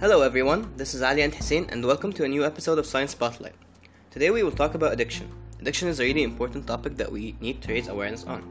Hello 0.00 0.22
everyone, 0.22 0.72
this 0.78 0.94
is 0.94 1.02
Ali 1.02 1.20
and 1.20 1.34
Hussein 1.34 1.66
and 1.68 1.84
welcome 1.84 2.10
to 2.14 2.24
a 2.24 2.28
new 2.28 2.42
episode 2.42 2.78
of 2.78 2.86
Science 2.86 3.10
Spotlight. 3.10 3.52
Today 4.10 4.30
we 4.30 4.42
will 4.42 4.50
talk 4.50 4.74
about 4.74 4.94
addiction. 4.94 5.30
Addiction 5.60 5.88
is 5.88 6.00
a 6.00 6.04
really 6.04 6.22
important 6.22 6.66
topic 6.66 6.96
that 6.96 7.12
we 7.12 7.36
need 7.42 7.60
to 7.60 7.68
raise 7.70 7.86
awareness 7.86 8.24
on. 8.24 8.42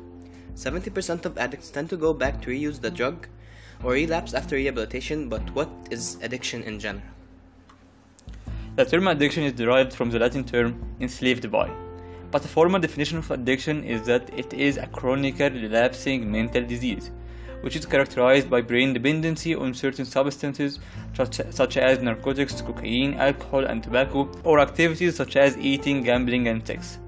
70% 0.53 1.25
of 1.25 1.39
addicts 1.39 1.71
tend 1.71 1.89
to 1.89 1.97
go 1.97 2.13
back 2.13 2.39
to 2.43 2.51
reuse 2.51 2.79
the 2.79 2.91
drug 2.91 3.27
or 3.83 3.93
relapse 3.93 4.35
after 4.35 4.57
rehabilitation, 4.57 5.27
but 5.27 5.41
what 5.55 5.71
is 5.89 6.19
addiction 6.21 6.61
in 6.61 6.79
general? 6.79 7.01
The 8.75 8.85
term 8.85 9.07
addiction 9.07 9.41
is 9.41 9.53
derived 9.53 9.91
from 9.91 10.11
the 10.11 10.19
Latin 10.19 10.43
term 10.43 10.79
enslaved 10.99 11.51
by, 11.51 11.71
but 12.29 12.45
a 12.45 12.47
formal 12.47 12.79
definition 12.79 13.17
of 13.17 13.31
addiction 13.31 13.83
is 13.83 14.05
that 14.05 14.29
it 14.37 14.53
is 14.53 14.77
a 14.77 14.85
chronic 14.85 15.39
relapsing 15.39 16.31
mental 16.31 16.63
disease, 16.63 17.09
which 17.61 17.75
is 17.75 17.85
characterized 17.85 18.49
by 18.49 18.61
brain 18.61 18.93
dependency 18.93 19.55
on 19.55 19.73
certain 19.73 20.05
substances 20.05 20.79
such, 21.13 21.77
as 21.77 21.99
narcotics, 21.99 22.61
cocaine, 22.61 23.13
alcohol, 23.15 23.65
and 23.65 23.83
tobacco, 23.83 24.29
or 24.43 24.59
activities 24.59 25.15
such 25.15 25.35
as 25.35 25.57
eating, 25.57 26.03
gambling, 26.03 26.47
and 26.47 26.65
sex. 26.65 26.99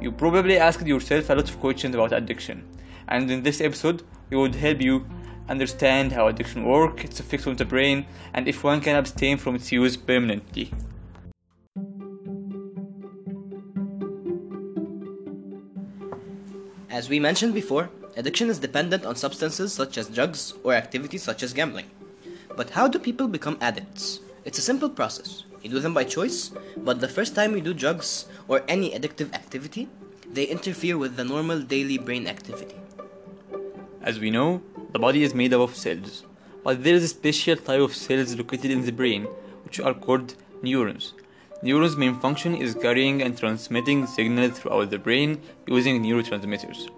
You 0.00 0.10
probably 0.10 0.58
asked 0.58 0.86
yourself 0.86 1.30
a 1.30 1.34
lot 1.34 1.48
of 1.48 1.60
questions 1.60 1.94
about 1.94 2.12
addiction, 2.12 2.64
and 3.08 3.30
in 3.30 3.42
this 3.42 3.60
episode, 3.60 4.02
we 4.30 4.36
would 4.36 4.54
help 4.54 4.80
you 4.80 5.06
understand 5.48 6.12
how 6.12 6.28
addiction 6.28 6.64
works, 6.64 7.04
its 7.04 7.20
effects 7.20 7.46
on 7.46 7.56
the 7.56 7.64
brain, 7.64 8.06
and 8.34 8.46
if 8.48 8.62
one 8.62 8.80
can 8.80 8.96
abstain 8.96 9.36
from 9.36 9.56
its 9.56 9.72
use 9.72 9.96
permanently. 9.96 10.72
As 17.00 17.08
we 17.08 17.18
mentioned 17.18 17.54
before, 17.54 17.88
addiction 18.14 18.50
is 18.50 18.58
dependent 18.58 19.06
on 19.06 19.16
substances 19.16 19.72
such 19.72 19.96
as 19.96 20.10
drugs 20.10 20.52
or 20.62 20.74
activities 20.74 21.22
such 21.22 21.42
as 21.42 21.54
gambling. 21.54 21.86
But 22.54 22.68
how 22.68 22.88
do 22.88 22.98
people 22.98 23.26
become 23.26 23.56
addicts? 23.62 24.20
It's 24.44 24.58
a 24.58 24.68
simple 24.70 24.90
process. 24.90 25.44
You 25.62 25.70
do 25.70 25.80
them 25.80 25.94
by 25.94 26.04
choice, 26.04 26.50
but 26.76 27.00
the 27.00 27.08
first 27.08 27.34
time 27.34 27.56
you 27.56 27.62
do 27.62 27.72
drugs 27.72 28.26
or 28.48 28.62
any 28.68 28.90
addictive 28.90 29.32
activity, 29.32 29.88
they 30.30 30.44
interfere 30.44 30.98
with 30.98 31.16
the 31.16 31.24
normal 31.24 31.62
daily 31.62 31.96
brain 31.96 32.26
activity. 32.26 32.76
As 34.02 34.20
we 34.20 34.30
know, 34.30 34.60
the 34.92 34.98
body 34.98 35.22
is 35.22 35.32
made 35.34 35.54
up 35.54 35.62
of 35.62 35.76
cells, 35.76 36.24
but 36.62 36.84
there 36.84 36.96
is 36.96 37.04
a 37.04 37.08
special 37.08 37.56
type 37.56 37.80
of 37.80 37.96
cells 37.96 38.36
located 38.36 38.70
in 38.70 38.84
the 38.84 38.92
brain, 38.92 39.24
which 39.64 39.80
are 39.80 39.94
called 39.94 40.34
neurons. 40.60 41.14
Neurons' 41.62 41.96
main 41.96 42.18
function 42.18 42.54
is 42.54 42.74
carrying 42.74 43.20
and 43.20 43.36
transmitting 43.36 44.06
signals 44.06 44.58
throughout 44.58 44.88
the 44.88 44.98
brain 44.98 45.42
using 45.66 46.02
neurotransmitters. 46.02 46.88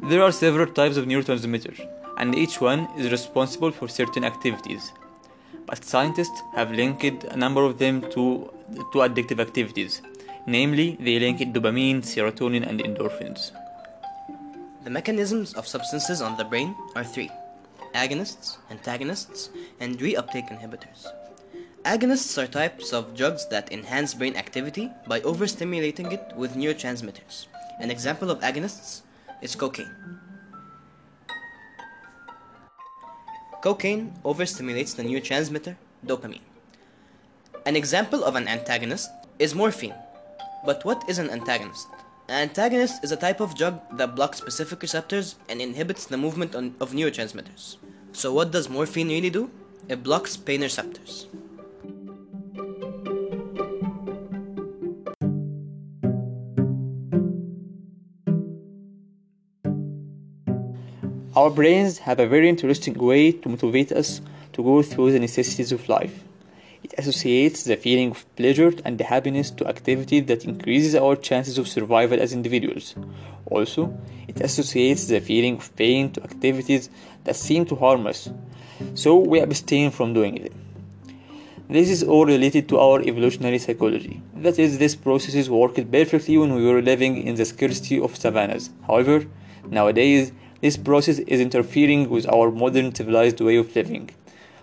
There 0.00 0.22
are 0.22 0.30
several 0.30 0.66
types 0.66 0.98
of 0.98 1.06
neurotransmitters, 1.06 1.88
and 2.18 2.34
each 2.34 2.60
one 2.60 2.86
is 2.98 3.10
responsible 3.10 3.70
for 3.70 3.88
certain 3.88 4.24
activities. 4.24 4.92
But 5.64 5.84
scientists 5.84 6.42
have 6.54 6.70
linked 6.70 7.24
a 7.24 7.36
number 7.36 7.64
of 7.64 7.78
them 7.78 8.02
to, 8.10 8.52
to 8.92 8.98
addictive 8.98 9.40
activities. 9.40 10.02
Namely, 10.46 10.98
they 11.00 11.18
link 11.18 11.40
dopamine, 11.40 12.02
serotonin, 12.02 12.68
and 12.68 12.80
endorphins. 12.80 13.52
The 14.84 14.90
mechanisms 14.90 15.54
of 15.54 15.66
substances 15.66 16.20
on 16.20 16.36
the 16.36 16.44
brain 16.44 16.74
are 16.94 17.04
three 17.04 17.30
agonists, 17.94 18.58
antagonists, 18.70 19.48
and 19.80 19.98
reuptake 19.98 20.48
inhibitors. 20.52 21.06
Agonists 21.84 22.36
are 22.36 22.46
types 22.46 22.92
of 22.92 23.14
drugs 23.16 23.46
that 23.48 23.72
enhance 23.72 24.12
brain 24.12 24.34
activity 24.36 24.90
by 25.06 25.20
overstimulating 25.20 26.12
it 26.12 26.32
with 26.36 26.56
neurotransmitters. 26.56 27.46
An 27.80 27.90
example 27.90 28.30
of 28.30 28.40
agonists 28.40 29.02
is 29.40 29.54
cocaine. 29.54 29.94
Cocaine 33.62 34.12
overstimulates 34.24 34.96
the 34.96 35.04
neurotransmitter 35.04 35.76
dopamine. 36.04 36.42
An 37.64 37.76
example 37.76 38.24
of 38.24 38.34
an 38.34 38.48
antagonist 38.48 39.10
is 39.38 39.54
morphine. 39.54 39.94
But 40.66 40.84
what 40.84 41.04
is 41.08 41.18
an 41.18 41.30
antagonist? 41.30 41.86
An 42.28 42.48
antagonist 42.48 43.04
is 43.04 43.12
a 43.12 43.16
type 43.16 43.40
of 43.40 43.54
drug 43.56 43.80
that 43.96 44.16
blocks 44.16 44.38
specific 44.38 44.82
receptors 44.82 45.36
and 45.48 45.60
inhibits 45.60 46.06
the 46.06 46.18
movement 46.18 46.54
on, 46.54 46.74
of 46.80 46.92
neurotransmitters. 46.92 47.76
So, 48.12 48.32
what 48.32 48.50
does 48.50 48.68
morphine 48.68 49.08
really 49.08 49.30
do? 49.30 49.50
It 49.88 50.02
blocks 50.02 50.36
pain 50.36 50.62
receptors. 50.62 51.26
Our 61.38 61.50
brains 61.50 61.98
have 61.98 62.18
a 62.18 62.26
very 62.26 62.48
interesting 62.48 62.94
way 62.94 63.30
to 63.30 63.48
motivate 63.48 63.92
us 63.92 64.20
to 64.54 64.60
go 64.60 64.82
through 64.82 65.12
the 65.12 65.20
necessities 65.20 65.70
of 65.70 65.88
life. 65.88 66.24
It 66.82 66.94
associates 66.98 67.62
the 67.62 67.76
feeling 67.76 68.10
of 68.10 68.26
pleasure 68.34 68.72
and 68.84 69.00
happiness 69.00 69.52
to 69.52 69.68
activities 69.68 70.24
that 70.26 70.44
increases 70.44 70.96
our 70.96 71.14
chances 71.14 71.56
of 71.56 71.68
survival 71.68 72.20
as 72.20 72.32
individuals. 72.32 72.96
Also, 73.46 73.96
it 74.26 74.40
associates 74.40 75.06
the 75.06 75.20
feeling 75.20 75.58
of 75.58 75.76
pain 75.76 76.10
to 76.14 76.24
activities 76.24 76.90
that 77.22 77.36
seem 77.36 77.64
to 77.66 77.76
harm 77.76 78.08
us, 78.08 78.28
so 78.94 79.16
we 79.16 79.38
abstain 79.38 79.92
from 79.92 80.14
doing 80.14 80.42
them. 80.42 80.56
This 81.70 81.88
is 81.88 82.02
all 82.02 82.26
related 82.26 82.68
to 82.70 82.80
our 82.80 83.00
evolutionary 83.00 83.60
psychology. 83.60 84.20
That 84.34 84.58
is, 84.58 84.78
this 84.78 84.96
process 84.96 85.48
worked 85.48 85.88
perfectly 85.92 86.36
when 86.36 86.56
we 86.56 86.66
were 86.66 86.82
living 86.82 87.22
in 87.22 87.36
the 87.36 87.44
scarcity 87.44 88.00
of 88.00 88.16
savannas. 88.16 88.70
However, 88.88 89.24
nowadays, 89.70 90.32
this 90.60 90.76
process 90.76 91.18
is 91.20 91.40
interfering 91.40 92.10
with 92.10 92.26
our 92.28 92.50
modern 92.50 92.94
civilized 92.94 93.40
way 93.40 93.56
of 93.56 93.74
living. 93.76 94.10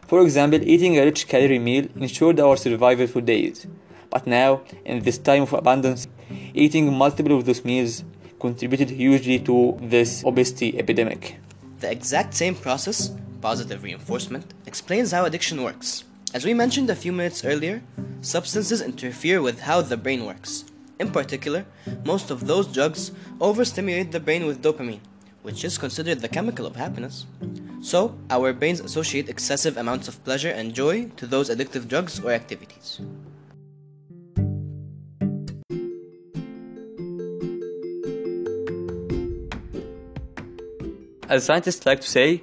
For 0.07 0.22
example, 0.22 0.61
eating 0.61 0.97
a 0.97 1.06
rich 1.06 1.28
calorie 1.28 1.59
meal 1.59 1.88
ensured 1.95 2.39
our 2.39 2.57
survival 2.57 3.07
for 3.07 3.22
days. 3.22 3.66
But 4.09 4.28
now, 4.28 4.61
in 4.84 5.01
this 5.03 5.17
time 5.17 5.44
of 5.44 5.53
abundance, 5.53 6.07
eating 6.53 6.94
multiple 6.94 7.38
of 7.38 7.45
those 7.45 7.66
meals 7.66 8.03
contributed 8.39 8.89
hugely 8.89 9.39
to 9.39 9.78
this 9.81 10.23
obesity 10.23 10.78
epidemic. 10.78 11.38
The 11.79 11.91
exact 11.91 12.34
same 12.34 12.55
process, 12.55 13.11
positive 13.41 13.84
reinforcement, 13.84 14.53
explains 14.66 15.11
how 15.11 15.25
addiction 15.25 15.63
works. 15.63 16.03
As 16.34 16.45
we 16.45 16.53
mentioned 16.53 16.89
a 16.89 16.95
few 16.95 17.11
minutes 17.11 17.45
earlier, 17.45 17.81
substances 18.22 18.81
interfere 18.81 19.41
with 19.41 19.61
how 19.61 19.81
the 19.81 19.97
brain 19.97 20.25
works. 20.25 20.66
In 21.00 21.11
particular, 21.11 21.66
most 22.05 22.31
of 22.31 22.47
those 22.47 22.67
drugs 22.67 23.11
overstimulate 23.41 24.11
the 24.11 24.19
brain 24.19 24.45
with 24.45 24.61
dopamine, 24.61 25.00
which 25.45 25.63
is 25.63 25.78
considered 25.78 26.22
the 26.22 26.28
chemical 26.28 26.66
of 26.66 26.75
happiness. 26.75 27.28
So, 27.81 28.17
our 28.31 28.51
brains 28.51 28.79
associate 28.79 29.29
excessive 29.29 29.78
amounts 29.78 30.07
of 30.07 30.17
pleasure 30.25 30.50
and 30.50 30.73
joy 30.73 31.11
to 31.17 31.28
those 31.28 31.51
addictive 31.51 31.88
drugs 31.88 32.19
or 32.19 32.31
activities. 32.31 33.00
As 41.29 41.45
scientists 41.45 41.85
like 41.85 42.01
to 42.01 42.09
say, 42.09 42.41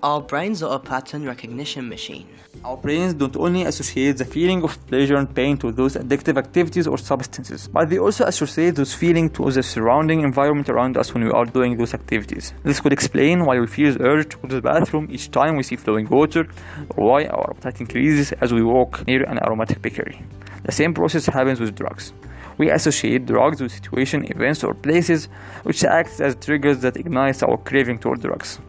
Our 0.00 0.20
brains 0.20 0.62
are 0.62 0.76
a 0.76 0.78
pattern 0.78 1.26
recognition 1.26 1.88
machine. 1.88 2.28
Our 2.64 2.76
brains 2.76 3.14
don't 3.14 3.36
only 3.36 3.64
associate 3.64 4.18
the 4.18 4.24
feeling 4.24 4.62
of 4.62 4.78
pleasure 4.86 5.16
and 5.16 5.34
pain 5.34 5.58
to 5.58 5.72
those 5.72 5.96
addictive 5.96 6.36
activities 6.36 6.86
or 6.86 6.98
substances, 6.98 7.66
but 7.66 7.90
they 7.90 7.98
also 7.98 8.24
associate 8.24 8.76
those 8.76 8.94
feelings 8.94 9.32
to 9.32 9.50
the 9.50 9.60
surrounding 9.60 10.20
environment 10.20 10.68
around 10.68 10.96
us 10.96 11.12
when 11.12 11.24
we 11.24 11.32
are 11.32 11.44
doing 11.44 11.76
those 11.76 11.94
activities. 11.94 12.52
This 12.62 12.78
could 12.78 12.92
explain 12.92 13.44
why 13.44 13.58
we 13.58 13.66
feel 13.66 13.92
the 13.92 14.04
urge 14.04 14.28
to 14.28 14.36
go 14.36 14.48
to 14.48 14.54
the 14.54 14.62
bathroom 14.62 15.08
each 15.10 15.32
time 15.32 15.56
we 15.56 15.64
see 15.64 15.74
flowing 15.74 16.08
water, 16.08 16.46
or 16.90 17.08
why 17.10 17.24
our 17.24 17.50
appetite 17.50 17.80
increases 17.80 18.30
as 18.40 18.54
we 18.54 18.62
walk 18.62 19.04
near 19.08 19.24
an 19.24 19.40
aromatic 19.44 19.82
bakery. 19.82 20.22
The 20.62 20.70
same 20.70 20.94
process 20.94 21.26
happens 21.26 21.58
with 21.58 21.74
drugs. 21.74 22.12
We 22.56 22.70
associate 22.70 23.26
drugs 23.26 23.60
with 23.60 23.72
situations, 23.72 24.30
events, 24.30 24.62
or 24.62 24.74
places 24.74 25.28
which 25.64 25.82
act 25.82 26.20
as 26.20 26.36
triggers 26.36 26.82
that 26.82 26.96
ignite 26.96 27.42
our 27.42 27.56
craving 27.56 27.98
toward 27.98 28.20
drugs. 28.20 28.60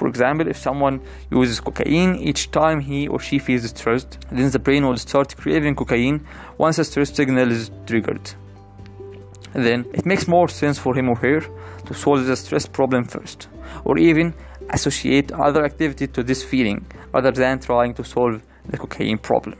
For 0.00 0.08
example, 0.08 0.48
if 0.48 0.56
someone 0.56 1.02
uses 1.30 1.60
cocaine 1.60 2.14
each 2.16 2.50
time 2.50 2.80
he 2.80 3.06
or 3.06 3.20
she 3.20 3.38
feels 3.38 3.68
stressed, 3.68 4.16
then 4.32 4.50
the 4.50 4.58
brain 4.58 4.86
will 4.86 4.96
start 4.96 5.36
craving 5.36 5.76
cocaine 5.76 6.26
once 6.56 6.78
a 6.78 6.84
stress 6.86 7.14
signal 7.14 7.50
is 7.50 7.70
triggered. 7.86 8.26
Then 9.52 9.84
it 9.92 10.06
makes 10.06 10.26
more 10.26 10.48
sense 10.48 10.78
for 10.78 10.94
him 10.94 11.10
or 11.10 11.16
her 11.16 11.40
to 11.86 11.92
solve 11.92 12.24
the 12.24 12.34
stress 12.34 12.64
problem 12.64 13.04
first, 13.04 13.48
or 13.84 13.98
even 13.98 14.32
associate 14.70 15.32
other 15.32 15.66
activity 15.66 16.06
to 16.06 16.22
this 16.22 16.42
feeling 16.42 16.86
rather 17.12 17.32
than 17.32 17.58
trying 17.58 17.92
to 17.92 18.02
solve 18.02 18.40
the 18.70 18.78
cocaine 18.78 19.18
problem. 19.18 19.58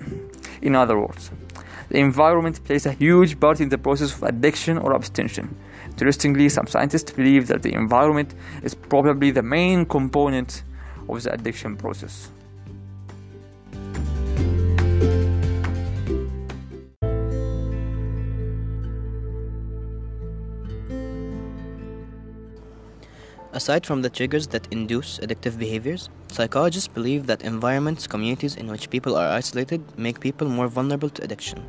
In 0.62 0.74
other 0.74 0.98
words, 0.98 1.30
the 1.90 1.98
environment 1.98 2.64
plays 2.64 2.86
a 2.86 2.92
huge 2.92 3.38
part 3.38 3.60
in 3.60 3.68
the 3.68 3.76
process 3.76 4.14
of 4.14 4.22
addiction 4.22 4.78
or 4.78 4.94
abstention. 4.94 5.54
Interestingly, 6.00 6.48
some 6.48 6.66
scientists 6.66 7.12
believe 7.12 7.46
that 7.48 7.62
the 7.62 7.74
environment 7.74 8.34
is 8.62 8.74
probably 8.74 9.30
the 9.30 9.42
main 9.42 9.84
component 9.84 10.62
of 11.10 11.22
the 11.22 11.34
addiction 11.34 11.76
process. 11.76 12.30
Aside 23.52 23.84
from 23.84 24.00
the 24.00 24.08
triggers 24.08 24.46
that 24.46 24.66
induce 24.70 25.18
addictive 25.18 25.58
behaviors, 25.58 26.08
psychologists 26.28 26.88
believe 26.88 27.26
that 27.26 27.42
environments, 27.42 28.06
communities 28.06 28.56
in 28.56 28.68
which 28.68 28.88
people 28.88 29.16
are 29.16 29.28
isolated, 29.28 29.82
make 29.98 30.18
people 30.18 30.48
more 30.48 30.68
vulnerable 30.68 31.10
to 31.10 31.22
addiction. 31.22 31.62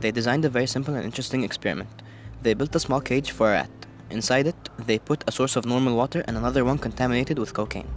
They 0.00 0.10
designed 0.10 0.44
a 0.44 0.48
very 0.48 0.66
simple 0.66 0.94
and 0.94 1.04
interesting 1.04 1.44
experiment. 1.44 2.02
They 2.42 2.54
built 2.54 2.74
a 2.74 2.80
small 2.80 3.00
cage 3.00 3.30
for 3.30 3.48
a 3.48 3.52
rat. 3.52 3.70
Inside 4.10 4.48
it, 4.48 4.68
they 4.76 4.98
put 4.98 5.22
a 5.28 5.32
source 5.32 5.54
of 5.54 5.64
normal 5.64 5.96
water 5.96 6.24
and 6.26 6.36
another 6.36 6.64
one 6.64 6.76
contaminated 6.76 7.38
with 7.38 7.54
cocaine. 7.54 7.88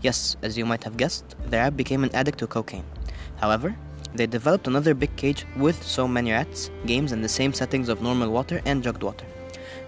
Yes, 0.00 0.36
as 0.42 0.56
you 0.56 0.64
might 0.64 0.84
have 0.84 0.96
guessed, 0.96 1.34
the 1.50 1.56
rat 1.56 1.76
became 1.76 2.04
an 2.04 2.14
addict 2.14 2.38
to 2.38 2.46
cocaine. 2.46 2.84
However, 3.40 3.74
they 4.14 4.28
developed 4.28 4.68
another 4.68 4.94
big 4.94 5.16
cage 5.16 5.44
with 5.56 5.82
so 5.82 6.06
many 6.06 6.30
rats, 6.30 6.70
games, 6.86 7.10
and 7.10 7.24
the 7.24 7.28
same 7.28 7.52
settings 7.52 7.88
of 7.88 8.00
normal 8.00 8.30
water 8.30 8.62
and 8.64 8.80
drugged 8.80 9.02
water. 9.02 9.26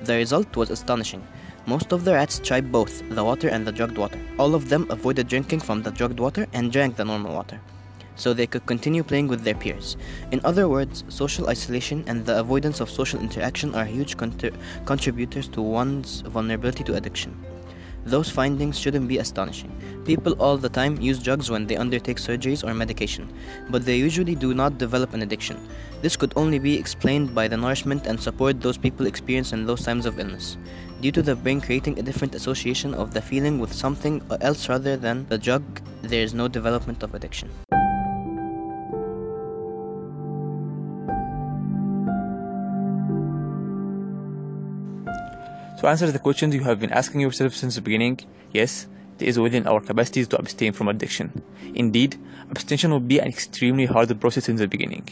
The 0.00 0.16
result 0.16 0.56
was 0.56 0.70
astonishing. 0.70 1.24
Most 1.66 1.92
of 1.92 2.04
the 2.04 2.14
rats 2.14 2.40
tried 2.40 2.72
both 2.72 3.08
the 3.08 3.22
water 3.22 3.48
and 3.48 3.64
the 3.64 3.72
drugged 3.72 3.98
water. 3.98 4.18
All 4.36 4.56
of 4.56 4.68
them 4.68 4.88
avoided 4.90 5.28
drinking 5.28 5.60
from 5.60 5.82
the 5.82 5.92
drugged 5.92 6.18
water 6.18 6.48
and 6.52 6.72
drank 6.72 6.96
the 6.96 7.04
normal 7.04 7.34
water, 7.34 7.60
so 8.22 8.32
they 8.32 8.46
could 8.46 8.64
continue 8.66 9.02
playing 9.02 9.26
with 9.26 9.42
their 9.42 9.54
peers. 9.54 9.96
In 10.30 10.40
other 10.44 10.68
words, 10.68 11.02
social 11.08 11.48
isolation 11.48 12.04
and 12.06 12.24
the 12.24 12.38
avoidance 12.38 12.78
of 12.80 12.88
social 12.88 13.20
interaction 13.20 13.74
are 13.74 13.84
huge 13.84 14.16
contr- 14.16 14.54
contributors 14.84 15.48
to 15.48 15.60
one's 15.60 16.20
vulnerability 16.20 16.84
to 16.84 16.94
addiction. 16.94 17.34
Those 18.04 18.28
findings 18.28 18.78
shouldn't 18.78 19.06
be 19.06 19.18
astonishing. 19.18 19.72
People 20.04 20.32
all 20.40 20.56
the 20.56 20.68
time 20.68 21.00
use 21.00 21.22
drugs 21.22 21.50
when 21.50 21.66
they 21.66 21.76
undertake 21.76 22.18
surgeries 22.18 22.64
or 22.66 22.74
medication, 22.74 23.28
but 23.70 23.84
they 23.84 23.96
usually 23.96 24.34
do 24.34 24.54
not 24.54 24.78
develop 24.78 25.14
an 25.14 25.22
addiction. 25.22 25.68
This 26.00 26.16
could 26.16 26.32
only 26.34 26.58
be 26.58 26.78
explained 26.78 27.32
by 27.34 27.46
the 27.46 27.56
nourishment 27.56 28.06
and 28.06 28.20
support 28.20 28.60
those 28.60 28.76
people 28.76 29.06
experience 29.06 29.52
in 29.52 29.66
those 29.66 29.84
times 29.84 30.06
of 30.06 30.18
illness, 30.18 30.56
due 31.00 31.12
to 31.12 31.22
the 31.22 31.36
brain 31.36 31.60
creating 31.60 31.98
a 31.98 32.02
different 32.02 32.34
association 32.34 32.92
of 32.94 33.14
the 33.14 33.22
feeling 33.22 33.60
with 33.60 33.72
something 33.72 34.20
else 34.40 34.68
rather 34.68 34.96
than 34.96 35.26
the 35.28 35.38
drug. 35.38 35.62
There 36.02 36.24
is 36.24 36.34
no 36.34 36.48
development 36.48 37.04
of 37.04 37.14
addiction. 37.14 37.50
To 45.82 45.88
answer 45.88 46.12
the 46.12 46.20
questions 46.20 46.54
you 46.54 46.62
have 46.62 46.78
been 46.78 46.92
asking 46.92 47.22
yourself 47.22 47.56
since 47.56 47.74
the 47.74 47.80
beginning, 47.80 48.20
yes, 48.52 48.86
it 49.18 49.26
is 49.26 49.40
within 49.40 49.66
our 49.66 49.80
capacities 49.80 50.28
to 50.28 50.38
abstain 50.38 50.72
from 50.72 50.86
addiction. 50.86 51.42
Indeed, 51.74 52.16
abstention 52.50 52.92
would 52.92 53.08
be 53.08 53.18
an 53.18 53.26
extremely 53.26 53.86
hard 53.86 54.20
process 54.20 54.48
in 54.48 54.54
the 54.54 54.68
beginning. 54.68 55.08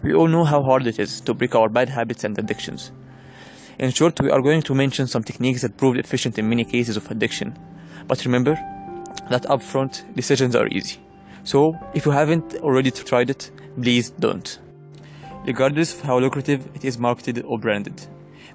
We 0.00 0.14
all 0.14 0.28
know 0.28 0.44
how 0.44 0.62
hard 0.62 0.86
it 0.86 1.00
is 1.00 1.20
to 1.22 1.34
break 1.34 1.56
our 1.56 1.68
bad 1.68 1.88
habits 1.88 2.22
and 2.22 2.38
addictions. 2.38 2.92
In 3.80 3.90
short, 3.90 4.20
we 4.20 4.30
are 4.30 4.40
going 4.40 4.62
to 4.62 4.76
mention 4.76 5.08
some 5.08 5.24
techniques 5.24 5.62
that 5.62 5.76
proved 5.76 5.98
efficient 5.98 6.38
in 6.38 6.48
many 6.48 6.64
cases 6.64 6.96
of 6.96 7.10
addiction. 7.10 7.58
But 8.06 8.24
remember 8.24 8.54
that 9.28 9.42
upfront 9.46 10.14
decisions 10.14 10.54
are 10.54 10.68
easy. 10.68 11.00
So, 11.42 11.72
if 11.94 12.06
you 12.06 12.12
haven't 12.12 12.54
already 12.58 12.92
tried 12.92 13.30
it, 13.30 13.50
please 13.74 14.10
don't. 14.10 14.56
Regardless 15.44 15.92
of 15.92 16.02
how 16.02 16.20
lucrative 16.20 16.68
it 16.76 16.84
is 16.84 16.96
marketed 16.96 17.44
or 17.44 17.58
branded. 17.58 18.06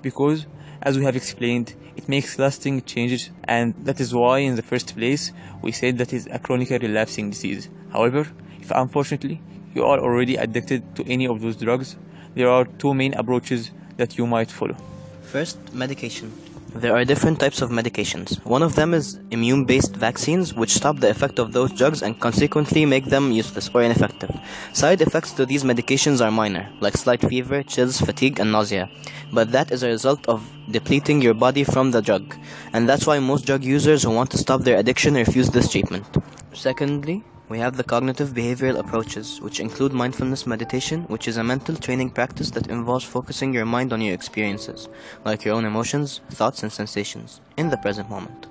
Because 0.02 0.48
as 0.82 0.98
we 0.98 1.06
have 1.06 1.16
explained, 1.16 1.76
it 1.96 2.08
makes 2.08 2.38
lasting 2.38 2.84
changes, 2.84 3.30
and 3.46 3.74
that 3.86 4.00
is 4.00 4.14
why, 4.14 4.40
in 4.40 4.56
the 4.56 4.62
first 4.62 4.96
place, 4.96 5.32
we 5.62 5.72
said 5.72 5.98
that 5.98 6.14
is 6.14 6.28
a 6.32 6.40
chronically 6.40 6.78
relapsing 6.78 7.30
disease. 7.30 7.70
However, 7.92 8.28
if 8.60 8.72
unfortunately 8.72 9.42
you 9.74 9.84
are 9.84 10.00
already 10.00 10.36
addicted 10.36 10.96
to 10.96 11.04
any 11.08 11.28
of 11.28 11.42
those 11.42 11.56
drugs, 11.56 11.96
there 12.36 12.50
are 12.50 12.66
two 12.66 12.94
main 12.94 13.14
approaches 13.16 13.72
that 13.98 14.18
you 14.18 14.28
might 14.28 14.52
follow. 14.52 14.78
First, 15.24 15.74
medication. 15.74 16.32
There 16.76 16.96
are 16.96 17.06
different 17.06 17.40
types 17.40 17.62
of 17.62 17.72
medications. 17.72 18.44
One 18.46 18.62
of 18.62 18.76
them 18.76 18.94
is 18.94 19.20
immune 19.32 19.66
based 19.66 19.96
vaccines, 19.96 20.54
which 20.54 20.74
stop 20.74 21.00
the 21.00 21.10
effect 21.10 21.40
of 21.40 21.52
those 21.52 21.72
drugs 21.72 22.04
and 22.04 22.20
consequently 22.20 22.86
make 22.86 23.06
them 23.06 23.32
useless 23.32 23.70
or 23.74 23.82
ineffective. 23.82 24.30
Side 24.74 25.02
effects 25.02 25.32
to 25.34 25.46
these 25.46 25.64
medications 25.64 26.24
are 26.24 26.30
minor, 26.30 26.70
like 26.80 26.96
slight 26.96 27.22
fever, 27.22 27.64
chills, 27.64 28.00
fatigue, 28.00 28.40
and 28.40 28.52
nausea, 28.52 28.90
but 29.32 29.52
that 29.52 29.72
is 29.72 29.82
a 29.82 29.88
result 29.88 30.28
of 30.28 30.48
depleting 30.70 31.22
your 31.22 31.34
body 31.34 31.64
from 31.64 31.92
the 31.92 32.02
drug, 32.02 32.36
and 32.74 32.88
that's 32.88 33.08
why 33.08 33.18
most 33.18 33.46
drug 33.46 33.64
users 33.64 34.04
who 34.04 34.12
want 34.12 34.30
to 34.32 34.38
stop 34.38 34.62
their 34.62 34.78
addiction 34.78 35.16
refuse 35.16 35.50
this 35.50 35.72
treatment. 35.72 36.06
Secondly, 36.54 37.24
we 37.50 37.60
have 37.60 37.78
the 37.78 37.84
cognitive 37.84 38.32
behavioral 38.32 38.78
approaches, 38.78 39.40
which 39.40 39.62
include 39.62 39.94
mindfulness 39.94 40.46
meditation, 40.46 41.04
which 41.04 41.30
is 41.30 41.38
a 41.38 41.44
mental 41.44 41.76
training 41.76 42.10
practice 42.10 42.52
that 42.52 42.68
involves 42.68 43.06
focusing 43.06 43.54
your 43.54 43.66
mind 43.66 43.94
on 43.94 44.02
your 44.02 44.14
experiences, 44.14 44.90
like 45.24 45.46
your 45.46 45.56
own 45.56 45.64
emotions, 45.64 46.20
thoughts, 46.30 46.64
and 46.64 46.72
sensations, 46.72 47.40
in 47.56 47.70
the 47.70 47.78
present 47.78 48.10
moment. 48.10 48.48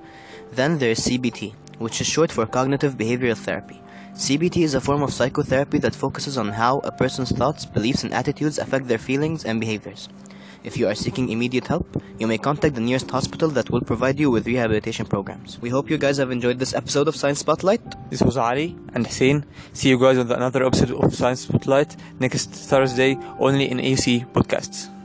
Then 0.50 0.78
there 0.78 0.92
is 0.92 1.00
CBT, 1.00 1.52
which 1.78 2.00
is 2.00 2.06
short 2.06 2.32
for 2.32 2.46
cognitive 2.46 2.96
behavioral 2.96 3.36
therapy. 3.36 3.82
CBT 4.14 4.62
is 4.62 4.72
a 4.72 4.80
form 4.80 5.02
of 5.02 5.12
psychotherapy 5.12 5.76
that 5.80 5.94
focuses 5.94 6.38
on 6.38 6.48
how 6.48 6.78
a 6.78 6.90
person's 6.90 7.32
thoughts, 7.32 7.66
beliefs, 7.66 8.02
and 8.02 8.14
attitudes 8.14 8.56
affect 8.56 8.88
their 8.88 8.96
feelings 8.96 9.44
and 9.44 9.60
behaviors. 9.60 10.08
If 10.64 10.76
you 10.76 10.88
are 10.88 10.94
seeking 10.94 11.28
immediate 11.28 11.66
help, 11.66 12.02
you 12.18 12.26
may 12.26 12.38
contact 12.38 12.74
the 12.74 12.80
nearest 12.80 13.10
hospital 13.10 13.48
that 13.50 13.70
will 13.70 13.80
provide 13.80 14.18
you 14.18 14.30
with 14.30 14.46
rehabilitation 14.46 15.06
programs. 15.06 15.60
We 15.60 15.70
hope 15.70 15.90
you 15.90 15.98
guys 15.98 16.16
have 16.18 16.30
enjoyed 16.30 16.58
this 16.58 16.74
episode 16.74 17.08
of 17.08 17.16
Science 17.16 17.40
Spotlight. 17.40 17.82
This 18.10 18.22
was 18.22 18.36
Ali 18.36 18.76
and 18.94 19.06
Hussein. 19.06 19.44
See 19.72 19.88
you 19.88 19.98
guys 19.98 20.18
on 20.18 20.30
another 20.32 20.64
episode 20.64 20.92
of 20.92 21.14
Science 21.14 21.40
Spotlight 21.40 21.96
next 22.18 22.50
Thursday, 22.50 23.18
only 23.38 23.70
in 23.70 23.80
AC 23.80 24.24
Podcasts. 24.32 24.95